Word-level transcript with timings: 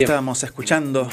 Estábamos 0.00 0.42
escuchando 0.42 1.08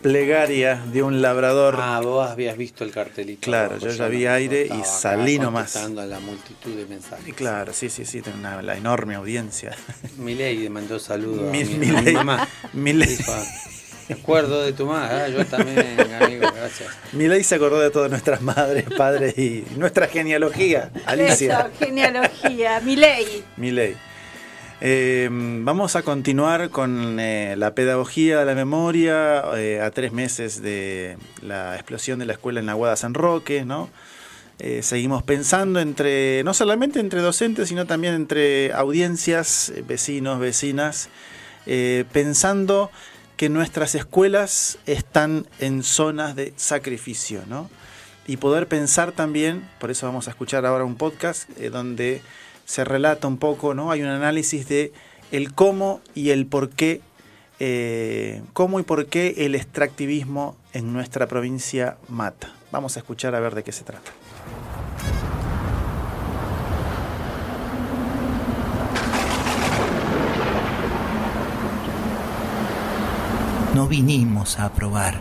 plegaria 0.00 0.76
de 0.76 1.02
un 1.02 1.20
labrador. 1.20 1.76
Ah, 1.78 2.00
vos 2.02 2.26
habías 2.26 2.56
visto 2.56 2.82
el 2.82 2.90
cartelito. 2.90 3.42
Claro, 3.42 3.76
yo 3.76 3.90
ya 3.90 4.08
vi 4.08 4.24
aire 4.24 4.66
y 4.66 4.82
salí 4.82 5.38
nomás. 5.38 5.76
a 5.76 5.88
la 5.90 6.20
multitud 6.20 6.74
de 6.74 6.86
mensajes. 6.86 7.34
claro, 7.34 7.74
sí, 7.74 7.90
sí, 7.90 8.06
sí, 8.06 8.22
tengo 8.22 8.38
una, 8.38 8.62
la 8.62 8.78
enorme 8.78 9.14
audiencia. 9.14 9.76
Milei 10.16 10.56
le 10.56 10.70
mandó 10.70 10.98
saludos 10.98 11.52
mi, 11.52 11.60
a, 11.60 11.66
mi, 11.66 11.92
mi 11.92 12.12
mamá. 12.12 12.48
Milei. 12.72 13.18
Me 14.08 14.14
acuerdo 14.14 14.62
de 14.62 14.72
tu 14.72 14.86
madre, 14.86 15.20
ah, 15.20 15.28
yo 15.28 15.44
también, 15.44 16.00
amigo, 16.22 16.50
gracias. 16.50 16.88
Milei 17.12 17.44
se 17.44 17.56
acordó 17.56 17.78
de 17.78 17.90
todas 17.90 18.10
nuestras 18.10 18.40
madres, 18.40 18.86
padres 18.96 19.36
y 19.36 19.66
nuestra 19.76 20.06
genealogía, 20.06 20.90
Alicia. 21.04 21.60
Eso, 21.60 21.70
genealogía, 21.78 22.80
Milei. 22.80 23.44
Milei. 23.58 24.13
Eh, 24.86 25.30
vamos 25.32 25.96
a 25.96 26.02
continuar 26.02 26.68
con 26.68 27.18
eh, 27.18 27.54
la 27.56 27.74
pedagogía 27.74 28.40
de 28.40 28.44
la 28.44 28.54
memoria 28.54 29.42
eh, 29.56 29.80
a 29.80 29.90
tres 29.90 30.12
meses 30.12 30.60
de 30.60 31.16
la 31.40 31.74
explosión 31.76 32.18
de 32.18 32.26
la 32.26 32.34
escuela 32.34 32.60
en 32.60 32.66
la 32.66 32.74
Guada 32.74 32.94
San 32.94 33.14
Roque, 33.14 33.64
¿no? 33.64 33.88
seguimos 34.82 35.22
pensando 35.22 35.80
entre, 35.80 36.44
no 36.44 36.52
solamente 36.54 37.00
entre 37.00 37.22
docentes, 37.22 37.70
sino 37.70 37.86
también 37.86 38.14
entre 38.14 38.72
audiencias, 38.72 39.72
vecinos, 39.86 40.38
vecinas, 40.38 41.08
pensando 42.12 42.90
que 43.36 43.48
nuestras 43.48 43.94
escuelas 43.94 44.78
están 44.86 45.46
en 45.58 45.82
zonas 45.82 46.36
de 46.36 46.54
sacrificio, 46.56 47.42
¿no? 47.48 47.68
Y 48.28 48.36
poder 48.36 48.68
pensar 48.68 49.10
también, 49.10 49.68
por 49.80 49.90
eso 49.90 50.06
vamos 50.06 50.28
a 50.28 50.30
escuchar 50.30 50.64
ahora 50.64 50.84
un 50.84 50.94
podcast 50.94 51.48
donde 51.58 52.22
se 52.64 52.84
relata 52.84 53.28
un 53.28 53.38
poco, 53.38 53.74
¿no? 53.74 53.90
Hay 53.90 54.02
un 54.02 54.08
análisis 54.08 54.68
de 54.68 54.92
el 55.32 55.54
cómo 55.54 56.00
y 56.14 56.30
el 56.30 56.46
por 56.46 56.70
qué, 56.70 57.00
eh, 57.60 58.42
cómo 58.52 58.80
y 58.80 58.82
por 58.82 59.06
qué 59.06 59.34
el 59.38 59.54
extractivismo 59.54 60.56
en 60.72 60.92
nuestra 60.92 61.26
provincia 61.26 61.96
mata. 62.08 62.52
Vamos 62.72 62.96
a 62.96 63.00
escuchar 63.00 63.34
a 63.34 63.40
ver 63.40 63.54
de 63.54 63.62
qué 63.62 63.72
se 63.72 63.84
trata. 63.84 64.10
No 73.74 73.88
vinimos 73.88 74.60
a 74.60 74.66
aprobar, 74.66 75.20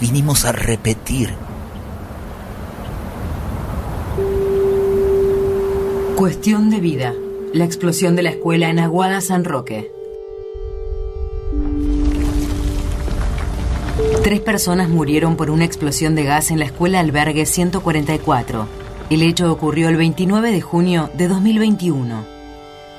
vinimos 0.00 0.44
a 0.44 0.50
repetir 0.50 1.32
Cuestión 6.22 6.70
de 6.70 6.78
vida. 6.78 7.14
La 7.52 7.64
explosión 7.64 8.14
de 8.14 8.22
la 8.22 8.30
escuela 8.30 8.68
en 8.68 8.78
Aguada 8.78 9.20
San 9.20 9.42
Roque. 9.42 9.90
Tres 14.22 14.38
personas 14.38 14.88
murieron 14.88 15.36
por 15.36 15.50
una 15.50 15.64
explosión 15.64 16.14
de 16.14 16.22
gas 16.22 16.52
en 16.52 16.60
la 16.60 16.66
escuela 16.66 17.00
albergue 17.00 17.44
144. 17.44 18.68
El 19.10 19.22
hecho 19.24 19.50
ocurrió 19.50 19.88
el 19.88 19.96
29 19.96 20.52
de 20.52 20.60
junio 20.60 21.10
de 21.14 21.26
2021. 21.26 22.24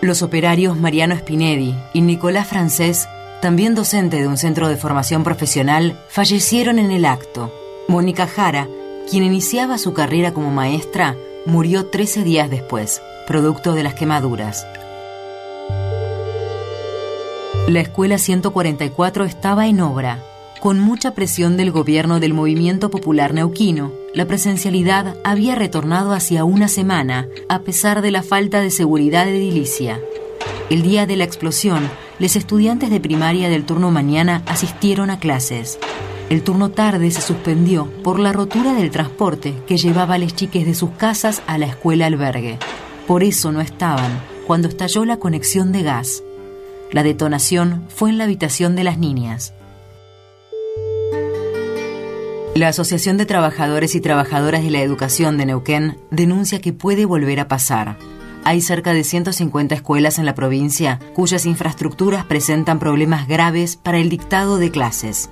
Los 0.01 0.21
operarios 0.21 0.77
Mariano 0.77 1.15
Spinelli 1.15 1.77
y 1.93 2.01
Nicolás 2.01 2.47
Francés, 2.47 3.07
también 3.41 3.73
docente 3.73 4.19
de 4.19 4.27
un 4.27 4.35
centro 4.35 4.67
de 4.67 4.75
formación 4.75 5.23
profesional, 5.23 5.97
fallecieron 6.09 6.77
en 6.77 6.91
el 6.91 7.05
acto. 7.05 7.53
Mónica 7.87 8.27
Jara, 8.27 8.67
quien 9.09 9.23
iniciaba 9.23 9.77
su 9.77 9.93
carrera 9.93 10.33
como 10.33 10.51
maestra, 10.51 11.15
murió 11.45 11.85
13 11.85 12.25
días 12.25 12.49
después 12.49 13.01
producto 13.27 13.73
de 13.73 13.83
las 13.83 13.93
quemaduras. 13.93 14.67
La 17.67 17.79
escuela 17.79 18.17
144 18.17 19.23
estaba 19.23 19.67
en 19.67 19.79
obra. 19.79 20.19
Con 20.59 20.79
mucha 20.79 21.13
presión 21.13 21.57
del 21.57 21.71
gobierno 21.71 22.19
del 22.19 22.33
Movimiento 22.33 22.89
Popular 22.89 23.33
Neuquino, 23.33 23.91
la 24.13 24.25
presencialidad 24.25 25.15
había 25.23 25.55
retornado 25.55 26.13
hacia 26.13 26.43
una 26.43 26.67
semana, 26.67 27.27
a 27.49 27.59
pesar 27.59 28.01
de 28.01 28.11
la 28.11 28.23
falta 28.23 28.61
de 28.61 28.69
seguridad 28.69 29.27
edilicia. 29.27 29.99
El 30.69 30.81
día 30.83 31.05
de 31.05 31.15
la 31.15 31.23
explosión, 31.23 31.89
los 32.19 32.35
estudiantes 32.35 32.89
de 32.89 32.99
primaria 32.99 33.49
del 33.49 33.65
turno 33.65 33.91
mañana 33.91 34.43
asistieron 34.45 35.09
a 35.09 35.19
clases. 35.19 35.79
El 36.29 36.43
turno 36.43 36.69
tarde 36.69 37.11
se 37.11 37.21
suspendió 37.21 37.89
por 38.03 38.19
la 38.19 38.33
rotura 38.33 38.73
del 38.73 38.91
transporte 38.91 39.53
que 39.67 39.77
llevaba 39.77 40.15
a 40.15 40.17
las 40.17 40.35
chiques 40.35 40.65
de 40.65 40.73
sus 40.73 40.91
casas 40.91 41.41
a 41.47 41.57
la 41.57 41.65
escuela 41.65 42.05
albergue. 42.05 42.59
Por 43.07 43.23
eso 43.23 43.51
no 43.51 43.59
estaban 43.59 44.21
cuando 44.47 44.67
estalló 44.67 45.03
la 45.03 45.17
conexión 45.17 45.71
de 45.71 45.83
gas. 45.83 46.23
La 46.91 47.03
detonación 47.03 47.85
fue 47.89 48.09
en 48.09 48.17
la 48.17 48.23
habitación 48.23 48.75
de 48.75 48.83
las 48.83 48.97
niñas. 48.97 49.53
La 52.55 52.67
Asociación 52.69 53.17
de 53.17 53.25
Trabajadores 53.25 53.95
y 53.95 53.99
Trabajadoras 53.99 54.63
de 54.63 54.69
la 54.69 54.81
Educación 54.81 55.37
de 55.37 55.47
Neuquén 55.47 55.97
denuncia 56.11 56.61
que 56.61 56.71
puede 56.71 57.05
volver 57.05 57.39
a 57.39 57.47
pasar. 57.47 57.97
Hay 58.45 58.61
cerca 58.61 58.93
de 58.93 59.03
150 59.03 59.73
escuelas 59.73 60.19
en 60.19 60.25
la 60.25 60.35
provincia 60.35 60.99
cuyas 61.13 61.45
infraestructuras 61.45 62.25
presentan 62.25 62.79
problemas 62.79 63.27
graves 63.27 63.75
para 63.75 63.97
el 63.97 64.09
dictado 64.09 64.59
de 64.59 64.69
clases. 64.69 65.29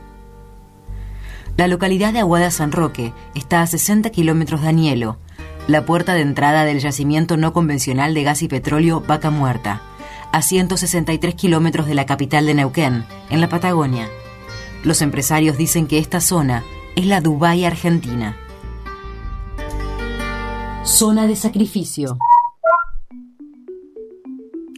La 1.58 1.68
localidad 1.68 2.12
de 2.12 2.20
Aguada 2.20 2.50
San 2.50 2.72
Roque 2.72 3.14
está 3.36 3.62
a 3.62 3.68
60 3.68 4.10
kilómetros 4.10 4.62
de 4.62 4.70
Anielo, 4.70 5.18
la 5.72 5.86
puerta 5.86 6.14
de 6.14 6.22
entrada 6.22 6.66
del 6.66 6.80
yacimiento 6.80 7.38
no 7.38 7.54
convencional 7.54 8.14
de 8.14 8.24
gas 8.24 8.42
y 8.42 8.50
petróleo 8.50 9.02
Vaca 9.08 9.30
Muerta, 9.30 9.82
a 10.34 10.42
163 10.42 11.34
kilómetros 11.34 11.88
de 11.88 11.96
la 11.96 12.06
capital 12.06 12.46
de 12.46 12.54
Neuquén, 12.54 13.06
en 13.30 13.42
la 13.42 13.48
Patagonia. 13.48 14.10
Los 14.84 15.02
empresarios 15.02 15.58
dicen 15.58 15.88
que 15.88 15.98
esta 15.98 16.20
zona 16.20 16.64
es 16.96 17.06
la 17.06 17.22
Dubái 17.22 17.64
argentina. 17.64 18.36
Zona 20.84 21.26
de 21.26 21.38
sacrificio. 21.38 22.18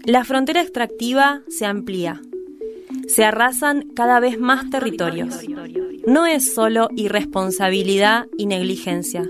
La 0.05 0.23
frontera 0.25 0.61
extractiva 0.61 1.41
se 1.47 1.65
amplía. 1.65 2.21
Se 3.07 3.25
arrasan 3.25 3.87
cada 3.95 4.19
vez 4.19 4.39
más 4.39 4.69
territorios. 4.69 5.39
No 6.05 6.27
es 6.27 6.53
solo 6.53 6.89
irresponsabilidad 6.95 8.27
y 8.37 8.45
negligencia 8.45 9.23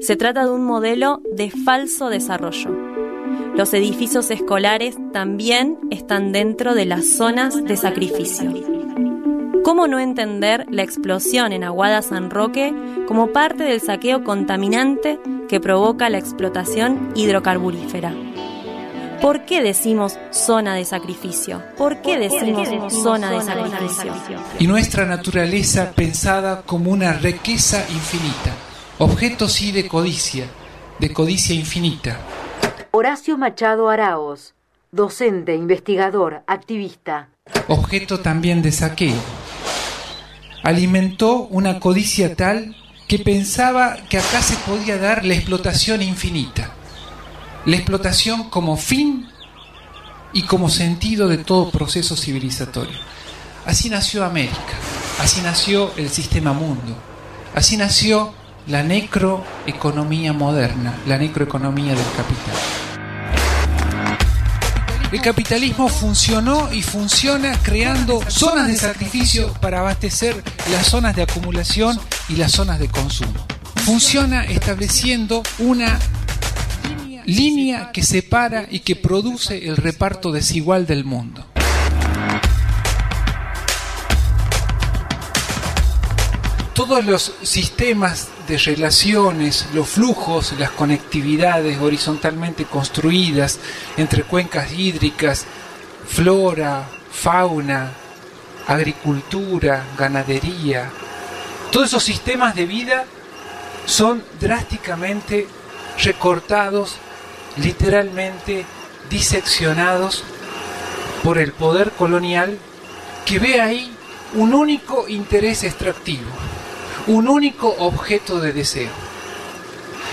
se 0.00 0.16
trata 0.16 0.44
de 0.44 0.50
un 0.50 0.64
modelo 0.64 1.20
de 1.30 1.50
falso 1.50 2.08
desarrollo. 2.08 2.70
Los 3.54 3.74
edificios 3.74 4.30
escolares 4.30 4.96
también 5.12 5.78
están 5.90 6.32
dentro 6.32 6.74
de 6.74 6.86
las 6.86 7.06
zonas 7.06 7.62
de 7.64 7.76
sacrificio. 7.76 8.52
¿Cómo 9.62 9.86
no 9.86 9.98
entender 9.98 10.66
la 10.70 10.82
explosión 10.82 11.52
en 11.52 11.64
Aguada 11.64 12.00
San 12.00 12.30
Roque 12.30 12.74
como 13.06 13.28
parte 13.28 13.64
del 13.64 13.80
saqueo 13.80 14.24
contaminante 14.24 15.20
que 15.48 15.60
provoca 15.60 16.08
la 16.08 16.18
explotación 16.18 17.12
hidrocarburífera? 17.14 18.14
¿Por 19.20 19.44
qué 19.44 19.62
decimos 19.62 20.18
zona 20.30 20.74
de 20.74 20.86
sacrificio? 20.86 21.62
¿Por 21.76 22.00
qué 22.00 22.18
decimos 22.18 22.68
zona 23.02 23.30
de 23.30 23.42
sacrificio? 23.42 24.14
Y 24.58 24.66
nuestra 24.66 25.04
naturaleza 25.04 25.92
pensada 25.94 26.62
como 26.62 26.90
una 26.90 27.12
riqueza 27.12 27.84
infinita 27.90 28.69
objeto 29.00 29.48
sí 29.48 29.72
de 29.72 29.88
codicia, 29.88 30.44
de 30.98 31.10
codicia 31.10 31.54
infinita. 31.54 32.20
Horacio 32.90 33.38
Machado 33.38 33.88
Araos, 33.88 34.52
docente, 34.92 35.54
investigador, 35.54 36.42
activista. 36.46 37.30
Objeto 37.68 38.20
también 38.20 38.60
de 38.60 38.72
saqueo. 38.72 39.16
Alimentó 40.62 41.44
una 41.44 41.80
codicia 41.80 42.36
tal 42.36 42.76
que 43.08 43.18
pensaba 43.18 43.96
que 44.10 44.18
acá 44.18 44.42
se 44.42 44.56
podía 44.70 44.98
dar 44.98 45.24
la 45.24 45.32
explotación 45.32 46.02
infinita. 46.02 46.70
La 47.64 47.76
explotación 47.76 48.50
como 48.50 48.76
fin 48.76 49.26
y 50.34 50.42
como 50.42 50.68
sentido 50.68 51.26
de 51.26 51.38
todo 51.38 51.70
proceso 51.70 52.16
civilizatorio. 52.16 52.98
Así 53.64 53.88
nació 53.88 54.26
América, 54.26 54.76
así 55.18 55.40
nació 55.40 55.90
el 55.96 56.10
sistema 56.10 56.52
mundo, 56.52 56.94
así 57.54 57.78
nació 57.78 58.34
la 58.66 58.82
necroeconomía 58.82 60.32
moderna, 60.32 60.94
la 61.06 61.18
necroeconomía 61.18 61.94
del 61.94 62.12
capital. 62.16 62.54
El 65.12 65.20
capitalismo 65.20 65.88
funcionó 65.88 66.72
y 66.72 66.82
funciona 66.82 67.58
creando 67.62 68.22
zonas 68.30 68.68
de 68.68 68.76
sacrificio 68.76 69.52
para 69.54 69.80
abastecer 69.80 70.40
las 70.70 70.86
zonas 70.86 71.16
de 71.16 71.22
acumulación 71.22 71.98
y 72.28 72.36
las 72.36 72.52
zonas 72.52 72.78
de 72.78 72.88
consumo. 72.88 73.44
Funciona 73.84 74.44
estableciendo 74.44 75.42
una 75.58 75.98
línea 77.24 77.90
que 77.92 78.04
separa 78.04 78.66
y 78.70 78.80
que 78.80 78.94
produce 78.94 79.66
el 79.66 79.76
reparto 79.76 80.30
desigual 80.30 80.86
del 80.86 81.04
mundo. 81.04 81.49
Todos 86.86 87.04
los 87.04 87.34
sistemas 87.42 88.28
de 88.48 88.56
relaciones, 88.56 89.66
los 89.74 89.86
flujos, 89.86 90.54
las 90.58 90.70
conectividades 90.70 91.78
horizontalmente 91.78 92.64
construidas 92.64 93.58
entre 93.98 94.22
cuencas 94.22 94.72
hídricas, 94.72 95.44
flora, 96.08 96.88
fauna, 97.12 97.92
agricultura, 98.66 99.84
ganadería, 99.98 100.90
todos 101.70 101.88
esos 101.88 102.02
sistemas 102.02 102.54
de 102.54 102.64
vida 102.64 103.04
son 103.84 104.24
drásticamente 104.40 105.46
recortados, 106.02 106.96
literalmente 107.58 108.64
diseccionados 109.10 110.24
por 111.22 111.36
el 111.36 111.52
poder 111.52 111.90
colonial 111.90 112.56
que 113.26 113.38
ve 113.38 113.60
ahí 113.60 113.94
un 114.32 114.54
único 114.54 115.08
interés 115.08 115.62
extractivo, 115.62 116.30
un 117.06 117.28
único 117.28 117.68
objeto 117.78 118.40
de 118.40 118.52
deseo. 118.52 118.90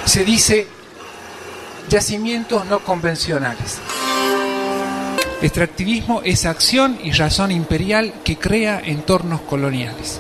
Se 0.05 0.23
dice 0.23 0.67
yacimientos 1.89 2.65
no 2.65 2.79
convencionales. 2.79 3.79
Extractivismo 5.41 6.21
es 6.23 6.45
acción 6.45 6.97
y 7.03 7.11
razón 7.11 7.51
imperial 7.51 8.13
que 8.23 8.37
crea 8.37 8.81
entornos 8.83 9.41
coloniales. 9.41 10.19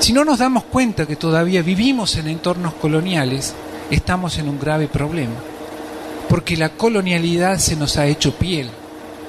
Si 0.00 0.12
no 0.12 0.24
nos 0.24 0.38
damos 0.38 0.64
cuenta 0.64 1.06
que 1.06 1.16
todavía 1.16 1.62
vivimos 1.62 2.16
en 2.16 2.28
entornos 2.28 2.74
coloniales, 2.74 3.54
estamos 3.90 4.38
en 4.38 4.48
un 4.48 4.58
grave 4.58 4.88
problema. 4.88 5.34
Porque 6.28 6.56
la 6.56 6.70
colonialidad 6.70 7.58
se 7.58 7.76
nos 7.76 7.96
ha 7.96 8.06
hecho 8.06 8.34
piel, 8.34 8.70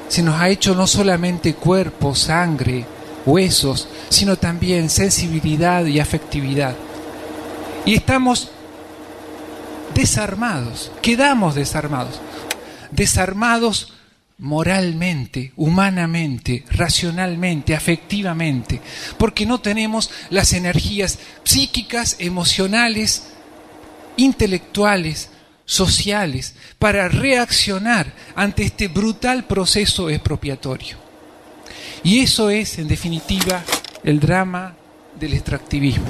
se 0.09 0.23
nos 0.23 0.39
ha 0.39 0.49
hecho 0.49 0.75
no 0.75 0.87
solamente 0.87 1.53
cuerpo, 1.53 2.15
sangre, 2.15 2.85
huesos, 3.29 3.87
sino 4.09 4.35
también 4.35 4.89
sensibilidad 4.89 5.85
y 5.85 5.99
afectividad. 5.99 6.75
Y 7.85 7.93
estamos 7.93 8.49
desarmados, 9.93 10.91
quedamos 11.01 11.55
desarmados, 11.55 12.19
desarmados 12.91 13.93
moralmente, 14.37 15.51
humanamente, 15.57 16.63
racionalmente, 16.71 17.75
afectivamente, 17.75 18.81
porque 19.17 19.45
no 19.45 19.59
tenemos 19.59 20.09
las 20.29 20.53
energías 20.53 21.19
psíquicas, 21.43 22.15
emocionales, 22.19 23.27
intelectuales, 24.17 25.29
sociales, 25.65 26.55
para 26.79 27.09
reaccionar 27.09 28.13
ante 28.35 28.63
este 28.63 28.87
brutal 28.87 29.45
proceso 29.45 30.09
expropiatorio. 30.09 31.08
Y 32.03 32.21
eso 32.21 32.49
es, 32.49 32.79
en 32.79 32.87
definitiva, 32.87 33.63
el 34.03 34.19
drama 34.19 34.75
del 35.19 35.33
extractivismo. 35.33 36.09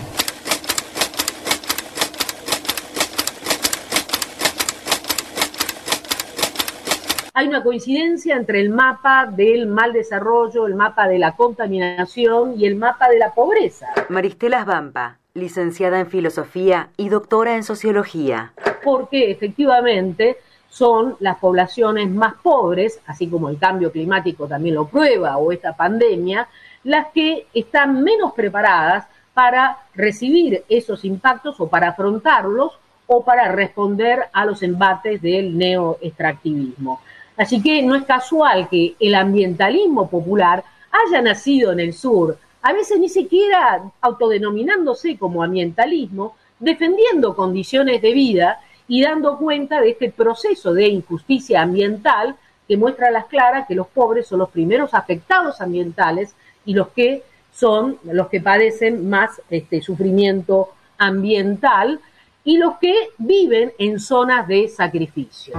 hay 7.39 7.47
una 7.47 7.63
coincidencia 7.63 8.35
entre 8.35 8.59
el 8.59 8.69
mapa 8.69 9.25
del 9.25 9.65
mal 9.65 9.93
desarrollo, 9.93 10.67
el 10.67 10.75
mapa 10.75 11.07
de 11.07 11.19
la 11.19 11.37
contaminación 11.37 12.59
y 12.59 12.65
el 12.65 12.75
mapa 12.75 13.07
de 13.07 13.17
la 13.17 13.33
pobreza. 13.33 13.87
Maristela 14.09 14.65
Vampa, 14.65 15.19
licenciada 15.35 16.01
en 16.01 16.07
filosofía 16.07 16.89
y 16.97 17.07
doctora 17.07 17.55
en 17.55 17.63
sociología. 17.63 18.51
Porque 18.83 19.31
efectivamente 19.31 20.35
son 20.69 21.15
las 21.19 21.37
poblaciones 21.37 22.09
más 22.09 22.35
pobres, 22.41 22.99
así 23.07 23.27
como 23.27 23.49
el 23.49 23.57
cambio 23.57 23.91
climático 23.91 24.47
también 24.47 24.75
lo 24.75 24.87
prueba 24.87 25.37
o 25.37 25.51
esta 25.51 25.75
pandemia, 25.75 26.47
las 26.83 27.07
que 27.07 27.47
están 27.53 28.03
menos 28.03 28.33
preparadas 28.33 29.07
para 29.33 29.79
recibir 29.95 30.63
esos 30.69 31.05
impactos 31.05 31.59
o 31.59 31.67
para 31.67 31.89
afrontarlos 31.89 32.73
o 33.07 33.23
para 33.23 33.51
responder 33.51 34.25
a 34.31 34.45
los 34.45 34.61
embates 34.61 35.21
del 35.21 35.57
neoextractivismo. 35.57 37.01
Así 37.37 37.61
que 37.61 37.81
no 37.81 37.95
es 37.95 38.03
casual 38.03 38.67
que 38.69 38.95
el 38.99 39.15
ambientalismo 39.15 40.09
popular 40.09 40.63
haya 40.91 41.21
nacido 41.21 41.71
en 41.71 41.79
el 41.79 41.93
sur, 41.93 42.37
a 42.61 42.73
veces 42.73 42.99
ni 42.99 43.09
siquiera 43.09 43.81
autodenominándose 44.01 45.17
como 45.17 45.41
ambientalismo, 45.41 46.35
defendiendo 46.59 47.35
condiciones 47.35 48.01
de 48.01 48.13
vida 48.13 48.59
y 48.89 49.03
dando 49.03 49.37
cuenta 49.37 49.79
de 49.79 49.91
este 49.91 50.09
proceso 50.09 50.73
de 50.73 50.87
injusticia 50.87 51.61
ambiental 51.61 52.35
que 52.67 52.75
muestra 52.75 53.07
a 53.07 53.11
las 53.11 53.25
claras 53.25 53.67
que 53.67 53.75
los 53.75 53.87
pobres 53.87 54.27
son 54.27 54.39
los 54.39 54.49
primeros 54.49 54.93
afectados 54.93 55.61
ambientales 55.61 56.35
y 56.65 56.73
los 56.73 56.89
que 56.89 57.23
son 57.53 57.97
los 58.03 58.27
que 58.27 58.41
padecen 58.41 59.09
más 59.09 59.41
este, 59.49 59.81
sufrimiento 59.81 60.69
ambiental 60.97 61.99
y 62.43 62.57
los 62.57 62.77
que 62.79 62.93
viven 63.17 63.71
en 63.77 63.99
zonas 63.99 64.47
de 64.47 64.67
sacrificio. 64.67 65.53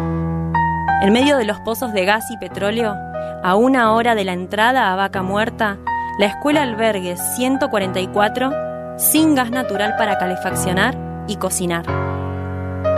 En 1.03 1.13
medio 1.13 1.37
de 1.37 1.45
los 1.45 1.59
pozos 1.61 1.93
de 1.93 2.05
gas 2.05 2.31
y 2.31 2.37
petróleo, 2.39 2.95
a 3.43 3.55
una 3.55 3.95
hora 3.95 4.15
de 4.15 4.25
la 4.25 4.33
entrada 4.33 4.93
a 4.93 4.97
Vaca 4.97 5.23
Muerta, 5.23 5.79
la 6.19 6.27
escuela 6.27 6.63
albergue 6.63 7.17
144 7.17 8.99
sin 8.99 9.35
gas 9.35 9.51
natural 9.51 9.95
para 9.97 10.19
calefaccionar 10.19 10.97
y 11.27 11.37
cocinar. 11.37 12.10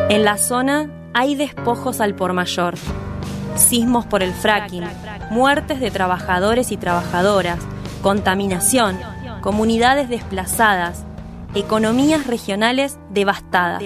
En 0.08 0.24
la 0.24 0.36
zona 0.36 0.88
hay 1.14 1.34
despojos 1.34 2.00
al 2.00 2.14
por 2.14 2.32
mayor, 2.32 2.74
sismos 3.56 4.06
por 4.06 4.22
el 4.22 4.32
fracking, 4.32 4.84
muertes 5.30 5.80
de 5.80 5.90
trabajadores 5.90 6.72
y 6.72 6.76
trabajadoras, 6.76 7.58
contaminación, 8.02 8.98
comunidades 9.40 10.08
desplazadas, 10.08 11.04
economías 11.54 12.26
regionales 12.26 12.98
devastadas. 13.10 13.82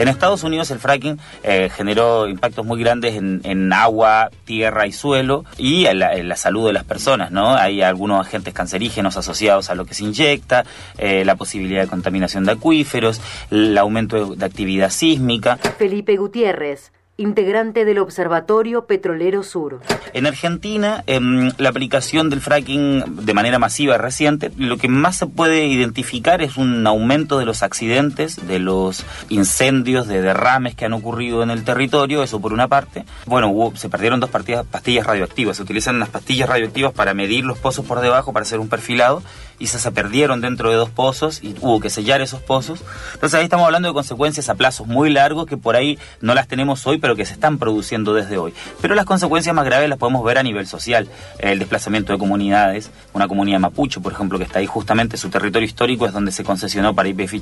En 0.00 0.08
Estados 0.08 0.42
Unidos 0.44 0.70
el 0.70 0.78
fracking 0.78 1.18
eh, 1.42 1.68
generó 1.74 2.26
impactos 2.26 2.64
muy 2.64 2.80
grandes 2.80 3.16
en, 3.16 3.72
agua, 3.72 4.30
tierra 4.46 4.86
y 4.86 4.92
suelo 4.92 5.44
y 5.58 5.84
en 5.84 5.98
la, 5.98 6.36
salud 6.36 6.66
de 6.66 6.72
las 6.72 6.84
personas, 6.84 7.30
¿no? 7.30 7.54
Hay 7.54 7.82
algunos 7.82 8.26
agentes 8.26 8.54
cancerígenos 8.54 9.18
asociados 9.18 9.68
a 9.68 9.74
lo 9.74 9.84
que 9.84 9.92
se 9.92 10.04
inyecta, 10.04 10.64
eh, 10.96 11.24
la 11.26 11.36
posibilidad 11.36 11.82
de 11.82 11.88
contaminación 11.88 12.44
de 12.44 12.52
acuíferos, 12.52 13.20
el 13.50 13.76
aumento 13.76 14.34
de 14.36 14.46
actividad 14.46 14.88
sísmica. 14.88 15.58
Felipe 15.78 16.16
Gutiérrez 16.16 16.92
integrante 17.20 17.84
del 17.84 17.98
Observatorio 17.98 18.86
Petrolero 18.86 19.42
Sur. 19.42 19.80
En 20.14 20.26
Argentina, 20.26 21.04
em, 21.06 21.52
la 21.58 21.68
aplicación 21.68 22.30
del 22.30 22.40
fracking 22.40 23.24
de 23.24 23.34
manera 23.34 23.58
masiva 23.58 23.98
reciente, 23.98 24.50
lo 24.56 24.78
que 24.78 24.88
más 24.88 25.16
se 25.16 25.26
puede 25.26 25.66
identificar 25.66 26.40
es 26.40 26.56
un 26.56 26.86
aumento 26.86 27.38
de 27.38 27.44
los 27.44 27.62
accidentes, 27.62 28.46
de 28.46 28.58
los 28.58 29.04
incendios, 29.28 30.08
de 30.08 30.22
derrames 30.22 30.74
que 30.74 30.86
han 30.86 30.94
ocurrido 30.94 31.42
en 31.42 31.50
el 31.50 31.62
territorio, 31.62 32.22
eso 32.22 32.40
por 32.40 32.54
una 32.54 32.68
parte. 32.68 33.04
Bueno, 33.26 33.52
se 33.74 33.90
perdieron 33.90 34.20
dos 34.20 34.30
pastillas 34.30 35.06
radioactivas, 35.06 35.58
se 35.58 35.62
utilizan 35.62 35.98
las 35.98 36.08
pastillas 36.08 36.48
radioactivas 36.48 36.92
para 36.92 37.12
medir 37.12 37.44
los 37.44 37.58
pozos 37.58 37.84
por 37.84 38.00
debajo, 38.00 38.32
para 38.32 38.44
hacer 38.44 38.60
un 38.60 38.68
perfilado, 38.68 39.22
y 39.60 39.66
se, 39.66 39.90
perdieron 39.92 40.40
dentro 40.40 40.70
de 40.70 40.76
dos 40.76 40.90
pozos 40.90 41.44
y 41.44 41.54
hubo 41.60 41.78
que 41.80 41.90
sellar 41.90 42.20
esos 42.22 42.40
pozos. 42.40 42.80
Entonces 43.14 43.38
ahí 43.38 43.44
estamos 43.44 43.66
hablando 43.66 43.88
de 43.88 43.94
consecuencias 43.94 44.48
a 44.48 44.54
plazos 44.54 44.86
muy 44.86 45.10
largos 45.10 45.46
que 45.46 45.56
por 45.56 45.76
ahí 45.76 45.98
no 46.20 46.34
las 46.34 46.48
tenemos 46.48 46.86
hoy, 46.86 46.98
pero 46.98 47.14
que 47.14 47.26
se 47.26 47.34
están 47.34 47.58
produciendo 47.58 48.14
desde 48.14 48.38
hoy. 48.38 48.54
Pero 48.80 48.94
las 48.94 49.04
consecuencias 49.04 49.54
más 49.54 49.64
graves 49.64 49.88
las 49.88 49.98
podemos 49.98 50.24
ver 50.24 50.38
a 50.38 50.42
nivel 50.42 50.66
social. 50.66 51.08
El 51.38 51.58
desplazamiento 51.58 52.12
de 52.12 52.18
comunidades, 52.18 52.90
una 53.12 53.28
comunidad 53.28 53.60
mapuche, 53.60 54.00
por 54.00 54.12
ejemplo, 54.12 54.38
que 54.38 54.44
está 54.44 54.60
ahí 54.60 54.66
justamente, 54.66 55.18
su 55.18 55.28
territorio 55.28 55.66
histórico 55.66 56.06
es 56.06 56.12
donde 56.12 56.32
se 56.32 56.42
concesionó 56.42 56.94
para 56.94 57.08
IPF 57.10 57.34
y 57.34 57.40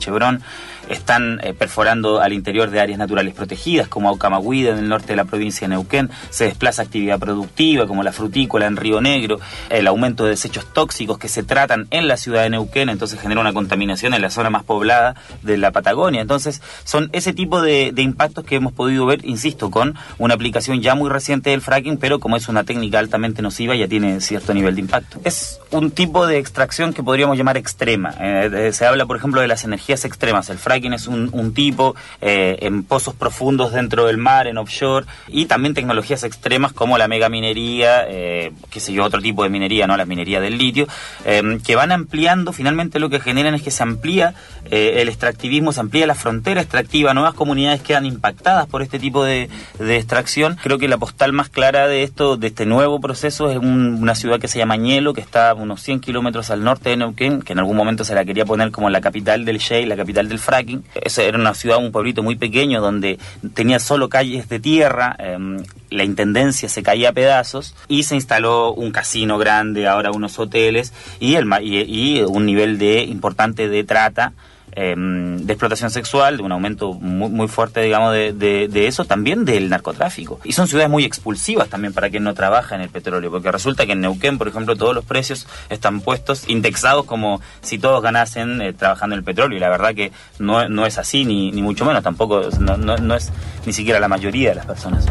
están 0.89 1.41
eh, 1.43 1.55
perforando 1.55 2.21
al 2.21 2.33
interior 2.33 2.71
de 2.71 2.81
áreas 2.81 2.99
naturales 2.99 3.35
protegidas, 3.35 3.89
como 3.89 4.09
Aucamahuida 4.09 4.73
en 4.73 4.79
el 4.79 4.89
norte 4.89 5.09
de 5.09 5.17
la 5.17 5.25
provincia 5.25 5.69
de 5.69 5.75
Neuquén, 5.75 6.11
se 6.31 6.45
desplaza 6.45 6.83
actividad 6.83 7.21
productiva, 7.21 7.87
como 7.87 8.03
la 8.03 8.13
frutícola 8.13 8.67
en 8.67 8.77
Río 8.77 9.01
Negro, 9.01 9.39
el 9.71 9.87
aumento 9.87 10.25
de 10.25 10.31
desechos 10.31 10.67
tóxicos 10.73 11.19
que 11.19 11.29
se 11.29 11.45
tratan 11.45 11.87
en 11.91 12.08
la 12.09 12.17
ciudad 12.17 12.43
de 12.43 12.51
Neuquén, 12.51 12.89
entonces 12.89 13.21
genera 13.21 13.41
una 13.41 13.53
contaminación 13.53 14.15
en 14.15 14.23
la 14.23 14.31
zona 14.31 14.51
más 14.51 14.65
poblada 14.65 15.15
de 15.43 15.57
la 15.57 15.71
Patagonia. 15.71 16.21
Entonces, 16.21 16.63
son 16.85 17.11
ese 17.13 17.33
tipo 17.33 17.61
de, 17.63 17.93
impactos 17.97 18.45
que 18.45 18.57
hemos 18.57 18.73
podido 18.73 19.07
ver, 19.07 19.25
insisto, 19.25 19.71
con 19.71 19.97
una 20.19 20.35
aplicación 20.35 20.81
ya 20.81 20.95
muy 20.95 21.11
reciente 21.11 21.51
del 21.51 21.61
fracking, 21.61 21.99
pero 21.99 22.21
como 22.21 22.37
es 22.37 22.49
una 22.49 22.65
técnica 22.65 22.99
altamente 22.99 23.43
nociva, 23.43 23.75
ya 23.75 23.89
tiene 23.89 24.21
cierto 24.21 24.55
nivel 24.55 24.75
de 24.75 24.81
impacto. 24.81 25.21
Es 25.25 25.61
un 25.71 25.91
tipo 25.91 26.27
de 26.27 26.39
extracción 26.39 26.93
que 26.93 27.03
podríamos 27.03 27.37
llamar 27.37 27.57
extrema. 27.57 28.15
Eh, 28.21 28.51
eh, 28.53 28.73
se 28.73 28.87
habla, 28.87 29.07
por 29.07 29.17
ejemplo, 29.17 29.41
de 29.41 29.49
las 29.49 29.65
energías 29.65 30.05
extremas. 30.05 30.49
El 30.51 30.59
fracking 30.59 30.93
es 30.93 31.07
un, 31.07 31.29
tipo 31.55 31.95
eh, 32.21 32.59
en 32.61 32.85
pozos 32.85 33.15
profundos 33.15 33.73
dentro 33.73 34.07
del 34.07 34.19
mar, 34.19 34.47
en 34.47 34.59
offshore, 34.59 35.07
y 35.29 35.47
también 35.47 35.75
tecnologías 35.75 36.25
extremas 36.25 36.73
como 36.73 36.99
la 36.99 37.09
megaminería, 37.09 38.07
eh, 38.09 38.53
qué 38.71 38.81
sé 38.81 38.93
yo, 38.93 39.05
otro 39.05 39.21
tipo 39.21 39.43
de 39.43 39.49
minería, 39.49 39.87
¿no? 39.87 39.97
La 39.97 40.05
minería 40.05 40.41
del 40.41 40.59
litio, 40.59 40.87
que 41.25 41.77
van 41.77 41.93
a 41.93 41.95
ampliando, 41.99 42.53
finalmente 42.53 42.99
lo 42.99 43.11
que 43.11 43.21
generan 43.21 43.55
es 43.55 43.63
que 43.63 43.71
se 43.71 43.83
amplía 43.83 44.35
eh, 44.71 45.01
el 45.03 45.09
extractivismo, 45.09 45.73
se 45.73 45.81
amplía 45.81 46.07
la 46.07 46.15
frontera 46.15 46.61
extractiva, 46.61 47.15
nuevas 47.15 47.35
comunidades 47.35 47.83
quedan 47.83 48.07
impactadas 48.07 48.67
por 48.67 48.83
este 48.83 48.99
tipo 48.99 49.25
de, 49.25 49.49
extracción. 49.79 50.57
Creo 50.63 50.79
que 50.79 50.89
la 50.89 50.99
postal 50.99 51.33
más 51.33 51.49
clara 51.49 51.89
de 51.89 52.03
esto, 52.03 52.37
de 52.37 52.49
este 52.49 52.67
nuevo 52.67 53.01
proceso, 53.01 53.51
es 53.51 53.59
una 53.59 54.15
ciudad 54.15 54.41
que 54.41 54.49
se 54.49 54.59
llama 54.59 54.77
Ñelo, 54.77 55.15
que 55.15 55.21
está 55.21 55.51
a 55.51 55.55
unos 55.55 55.83
100 55.83 56.01
kilómetros 56.01 56.51
al 56.51 56.65
norte 56.65 56.91
de 56.91 56.97
Neuquén, 56.97 57.43
que 57.43 57.53
en 57.53 57.59
algún 57.59 57.77
momento 57.77 58.05
se 58.05 58.15
la 58.15 58.25
quería 58.25 58.45
poner 58.45 58.71
como 58.71 58.91
la 58.91 59.01
capital 59.01 59.45
del 59.45 59.59
shale, 59.59 59.87
la 59.87 59.97
capital 59.97 60.29
del 60.29 60.39
fracking. 60.39 60.85
Era 60.95 61.39
una 61.39 61.55
ciudad, 61.55 61.79
un 61.79 61.93
pueblito 61.93 62.23
muy 62.23 62.37
pequeño, 62.37 62.81
donde 62.81 63.19
tenía 63.55 63.79
solo 63.79 64.09
calles 64.09 64.49
de 64.49 64.61
tierra. 64.61 65.17
Em, 65.19 65.63
la 65.91 66.05
intendencia 66.05 66.69
se 66.69 66.83
caía 66.83 67.11
a 67.11 67.13
pedazos 67.13 67.75
y 67.89 68.03
se 68.05 68.15
instaló 68.15 68.73
un 68.73 68.91
casino 68.91 69.39
grande, 69.39 69.87
ahora 69.87 70.11
unos 70.11 70.39
hoteles 70.39 70.93
y, 71.21 71.35
el, 71.35 71.47
y 71.63 72.23
un 72.23 72.47
nivel 72.47 72.79
de 72.79 73.03
importante 73.03 73.69
de 73.69 73.85
trata 73.85 74.33
Em, 74.81 75.39
de 75.39 75.55
explotación 75.55 75.91
sexual, 75.91 76.37
de 76.37 76.43
un 76.45 76.53
aumento 76.53 76.93
muy, 76.93 77.31
muy 77.31 77.49
fuerte, 77.49 77.81
digamos, 77.81 78.13
de, 78.13 78.87
eso, 78.87 79.05
también 79.05 79.45
del 79.45 79.69
narcotráfico. 79.71 80.39
Y 80.45 80.53
son 80.53 80.69
ciudades 80.69 80.89
muy 80.89 81.05
expulsivas 81.05 81.69
también 81.69 81.93
para 81.93 82.11
quien 82.11 82.23
no 82.23 82.33
trabaja 82.33 82.77
en 82.77 82.83
el 82.83 82.89
petróleo, 82.89 83.29
porque 83.31 83.51
resulta 83.51 83.87
que 83.87 83.93
en 83.93 84.03
Neuquén, 84.03 84.39
por 84.39 84.47
ejemplo, 84.47 84.77
todos 84.77 84.95
los 84.95 85.05
precios 85.05 85.49
están 85.69 86.01
puestos, 86.01 86.49
indexados 86.49 87.07
como 87.07 87.41
si 87.61 87.79
todos 87.79 88.01
ganasen 88.03 88.61
eh, 88.61 88.73
trabajando 88.73 89.15
en 89.15 89.19
el 89.19 89.25
petróleo, 89.25 89.57
y 89.57 89.61
la 89.61 89.69
verdad 89.69 89.97
que 89.97 90.13
no, 90.39 90.69
no 90.69 90.87
es 90.87 90.99
así, 90.99 91.25
ni, 91.25 91.51
ni 91.51 91.61
mucho 91.61 91.85
menos, 91.85 92.05
tampoco, 92.05 92.43
no, 92.61 92.77
no, 92.77 92.97
no 92.99 93.15
es 93.17 93.33
ni 93.67 93.73
siquiera 93.73 93.99
la 93.99 94.07
mayoría 94.09 94.51
de 94.51 94.55
las 94.55 94.67
personas. 94.67 95.07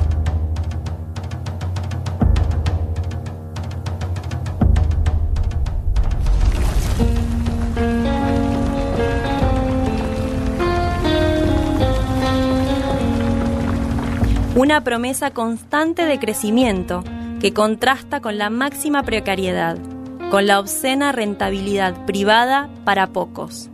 Una 14.68 14.84
promesa 14.84 15.32
constante 15.32 16.04
de 16.04 16.20
crecimiento 16.20 17.02
que 17.40 17.54
contrasta 17.54 18.20
con 18.20 18.38
la 18.38 18.50
máxima 18.50 19.02
precariedad, 19.02 19.78
con 20.30 20.46
la 20.46 20.60
obscena 20.60 21.14
rentabilidad 21.14 22.06
privada 22.06 22.70
para 22.84 23.08
pocos. 23.08 23.70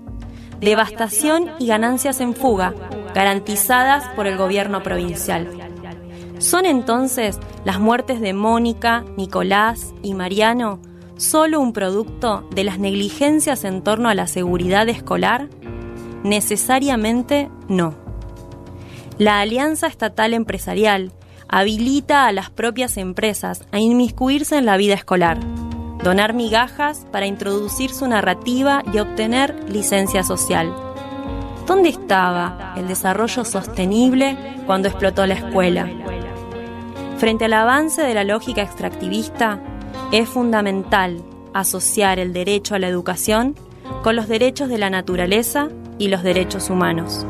Devastación 0.62 1.50
y 1.58 1.66
ganancias 1.66 2.22
en 2.22 2.36
fuga, 2.36 2.76
garantizadas 3.16 4.08
por 4.10 4.28
el 4.28 4.38
gobierno 4.38 4.84
provincial. 4.84 5.50
¿Son 6.38 6.64
entonces 6.68 7.40
las 7.66 7.80
muertes 7.80 8.22
de 8.22 8.34
Mónica, 8.34 9.04
Nicolás 9.18 9.96
y 10.04 10.14
Mariano 10.14 10.80
solo 11.18 11.60
un 11.60 11.74
producto 11.74 12.48
de 12.54 12.66
las 12.66 12.78
negligencias 12.78 13.64
en 13.64 13.82
torno 13.82 14.10
a 14.10 14.14
la 14.14 14.28
seguridad 14.28 14.88
escolar? 14.88 15.50
Necesariamente 16.24 17.50
no. 17.68 18.03
La 19.20 19.42
alianza 19.42 19.86
estatal 19.86 20.34
empresarial 20.34 21.12
habilita 21.48 22.26
a 22.26 22.32
las 22.32 22.50
propias 22.50 22.98
empresas 22.98 23.62
a 23.72 23.78
inmiscuirse 23.78 24.58
en 24.58 24.66
la 24.66 24.76
vida 24.76 24.96
escolar, 24.96 25.38
donar 26.04 26.34
migajas 26.34 27.06
para 27.12 27.28
introducir 27.28 27.92
su 27.92 28.08
narrativa 28.08 28.82
y 28.92 28.98
obtener 28.98 29.70
licencia 29.70 30.24
social. 30.24 30.74
¿Dónde 31.68 31.90
estaba 31.90 32.74
el 32.76 32.88
desarrollo 32.88 33.46
sostenible 33.46 34.36
cuando 34.66 34.88
explotó 34.88 35.28
la 35.28 35.36
escuela? 35.36 35.88
Frente 37.20 37.46
al 37.46 37.54
avance 37.54 38.02
de 38.02 38.16
la 38.16 38.24
lógica 38.24 38.64
extractivista, 38.64 39.62
es 40.12 40.28
fundamental 40.28 41.22
asociar 41.54 42.18
el 42.18 42.34
derecho 42.34 42.74
a 42.74 42.80
la 42.80 42.88
educación 42.88 43.56
con 44.02 44.16
los 44.16 44.28
derechos 44.28 44.70
de 44.70 44.80
la 44.80 44.90
naturaleza 44.90 45.70
y 46.00 46.08
los 46.08 46.24
derechos 46.24 46.72
humanos. 46.72 47.28